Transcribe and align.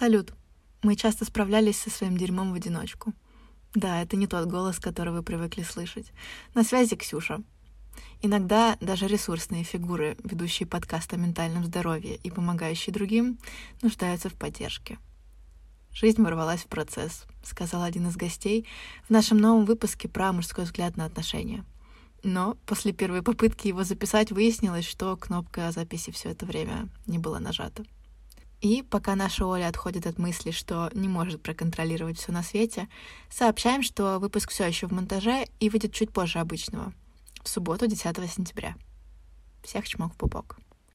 Салют. 0.00 0.32
Мы 0.82 0.96
часто 0.96 1.26
справлялись 1.26 1.78
со 1.78 1.90
своим 1.90 2.16
дерьмом 2.16 2.52
в 2.52 2.54
одиночку. 2.54 3.12
Да, 3.74 4.00
это 4.00 4.16
не 4.16 4.26
тот 4.26 4.48
голос, 4.48 4.78
который 4.78 5.12
вы 5.12 5.22
привыкли 5.22 5.62
слышать. 5.62 6.10
На 6.54 6.64
связи 6.64 6.96
Ксюша. 6.96 7.42
Иногда 8.22 8.78
даже 8.80 9.06
ресурсные 9.06 9.62
фигуры, 9.62 10.16
ведущие 10.24 10.66
подкаст 10.66 11.12
о 11.12 11.18
ментальном 11.18 11.66
здоровье 11.66 12.16
и 12.16 12.30
помогающие 12.30 12.94
другим, 12.94 13.38
нуждаются 13.82 14.30
в 14.30 14.34
поддержке. 14.36 14.96
Жизнь 15.92 16.22
ворвалась 16.22 16.62
в 16.62 16.68
процесс, 16.68 17.26
сказал 17.42 17.82
один 17.82 18.08
из 18.08 18.16
гостей 18.16 18.66
в 19.06 19.10
нашем 19.10 19.36
новом 19.36 19.66
выпуске 19.66 20.08
про 20.08 20.32
мужской 20.32 20.64
взгляд 20.64 20.96
на 20.96 21.04
отношения. 21.04 21.62
Но 22.22 22.56
после 22.64 22.94
первой 22.94 23.20
попытки 23.20 23.68
его 23.68 23.84
записать 23.84 24.32
выяснилось, 24.32 24.88
что 24.88 25.14
кнопка 25.18 25.70
записи 25.72 26.10
все 26.10 26.30
это 26.30 26.46
время 26.46 26.88
не 27.06 27.18
была 27.18 27.38
нажата. 27.38 27.84
И 28.60 28.82
пока 28.82 29.16
наша 29.16 29.46
Оля 29.46 29.68
отходит 29.68 30.06
от 30.06 30.18
мысли, 30.18 30.50
что 30.50 30.90
не 30.92 31.08
может 31.08 31.42
проконтролировать 31.42 32.18
все 32.18 32.30
на 32.30 32.42
свете, 32.42 32.88
сообщаем, 33.30 33.82
что 33.82 34.18
выпуск 34.18 34.50
все 34.50 34.66
еще 34.66 34.86
в 34.86 34.92
монтаже 34.92 35.46
и 35.60 35.70
выйдет 35.70 35.94
чуть 35.94 36.12
позже 36.12 36.40
обычного, 36.40 36.92
в 37.42 37.48
субботу, 37.48 37.86
10 37.86 38.30
сентября. 38.30 38.76
Всех 39.62 39.88
чмок 39.88 40.12
в 40.12 40.16
пупок. 40.16 40.58